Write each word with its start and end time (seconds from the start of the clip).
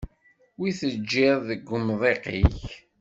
Wi 0.59 0.69
teǧǧiḍ 0.79 1.37
deg 1.49 1.61
wemḍiq-ik? 1.69 2.57